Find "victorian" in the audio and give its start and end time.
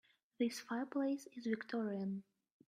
1.45-2.23